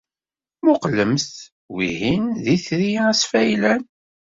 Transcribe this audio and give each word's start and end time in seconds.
Mmuqqlemt, 0.61 1.31
wihin 1.75 2.23
d 2.43 2.45
Itri 2.55 2.91
Asfaylan. 3.07 3.81